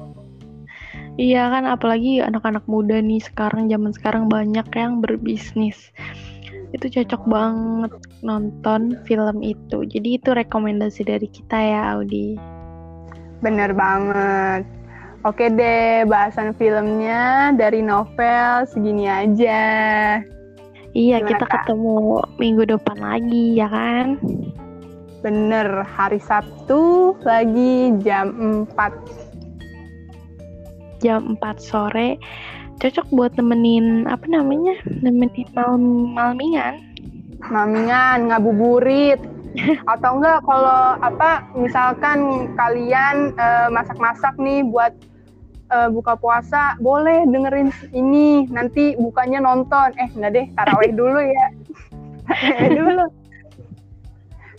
iya 1.21 1.51
kan 1.53 1.68
apalagi 1.68 2.23
anak-anak 2.23 2.64
muda 2.66 2.99
nih 2.99 3.21
sekarang 3.21 3.68
zaman 3.68 3.92
sekarang 3.92 4.27
banyak 4.27 4.66
yang 4.75 5.03
berbisnis 5.03 5.92
itu 6.73 6.88
cocok 7.01 7.23
banget 7.29 7.92
nonton 8.25 8.97
film 9.05 9.45
itu. 9.45 9.85
Jadi 9.85 10.16
itu 10.16 10.33
rekomendasi 10.33 11.05
dari 11.05 11.29
kita 11.29 11.57
ya, 11.61 11.81
Audi. 11.97 12.40
Bener 13.45 13.77
banget. 13.77 14.64
Oke 15.23 15.53
deh, 15.53 16.03
bahasan 16.09 16.51
filmnya 16.59 17.55
dari 17.55 17.79
novel 17.79 18.66
segini 18.66 19.07
aja. 19.07 20.18
Iya, 20.92 21.24
Gimana, 21.24 21.31
kita 21.33 21.44
Kak? 21.48 21.64
ketemu 21.64 21.96
minggu 22.37 22.62
depan 22.68 22.98
lagi, 23.00 23.57
ya 23.57 23.68
kan? 23.68 24.20
Bener, 25.24 25.88
hari 25.88 26.20
Sabtu 26.20 27.16
lagi 27.24 27.96
jam 28.05 28.28
4. 28.68 28.92
Jam 31.00 31.40
4 31.40 31.59
sore 31.59 32.20
cocok 32.83 33.07
buat 33.14 33.33
nemenin 33.38 34.11
apa 34.11 34.26
namanya 34.26 34.74
nemenin 34.90 35.46
malam 35.55 36.11
malmingan 36.11 36.83
malmingan 37.46 38.26
ngabuburit 38.26 39.22
atau 39.92 40.18
enggak 40.18 40.42
kalau 40.42 40.98
apa 40.98 41.46
misalkan 41.55 42.50
kalian 42.59 43.31
uh, 43.38 43.70
masak-masak 43.70 44.35
nih 44.42 44.66
buat 44.66 44.90
uh, 45.72 45.88
buka 45.88 46.14
puasa 46.20 46.76
boleh 46.78 47.24
dengerin 47.24 47.72
ini 47.96 48.46
nanti 48.52 48.94
bukanya 49.00 49.40
nonton. 49.40 49.96
Eh 49.96 50.08
enggak 50.12 50.32
deh 50.37 50.46
taraweh 50.54 50.92
dulu 51.00 51.20
ya. 51.20 51.46
Taraweh 52.28 52.70
dulu. 52.76 53.04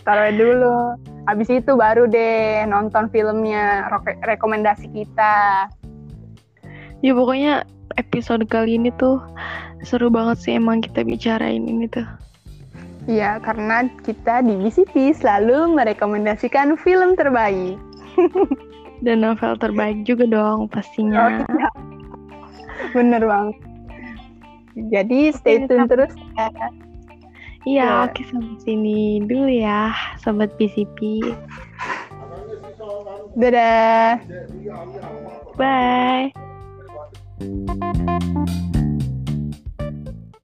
Taraweh 0.04 0.34
dulu. 0.34 0.76
Habis 1.24 1.48
itu 1.48 1.72
baru 1.72 2.04
deh 2.10 2.66
nonton 2.68 3.08
filmnya 3.08 3.88
rekomendasi 4.26 4.90
kita. 4.92 5.70
Ya 7.00 7.12
pokoknya 7.16 7.64
episode 7.96 8.44
kali 8.50 8.76
ini 8.76 8.90
tuh 8.98 9.22
seru 9.86 10.12
banget 10.12 10.40
sih 10.40 10.52
emang 10.56 10.82
kita 10.82 11.06
bicarain 11.06 11.64
ini 11.64 11.88
tuh. 11.88 12.04
Iya, 13.04 13.36
karena 13.44 13.84
kita 14.00 14.40
di 14.40 14.56
BCP 14.56 15.12
selalu 15.12 15.76
merekomendasikan 15.76 16.80
film 16.80 17.12
terbaik. 17.20 17.76
Dan 19.02 19.26
novel 19.26 19.58
terbaik 19.58 20.06
juga 20.06 20.28
dong 20.28 20.70
pastinya. 20.70 21.42
Oh, 21.42 21.54
iya. 21.56 21.70
Bener 22.94 23.22
banget. 23.24 23.56
Jadi 24.90 25.30
stay 25.30 25.66
tune 25.66 25.86
terus 25.86 26.14
ya. 26.34 26.50
Iya, 27.64 27.88
ya. 27.88 28.04
oke 28.04 28.20
sampai 28.28 28.60
sini 28.60 29.24
dulu 29.24 29.48
ya, 29.48 29.94
sobat 30.20 30.52
BCP. 30.60 31.24
Dadah. 33.34 34.20
Bye. 35.56 36.34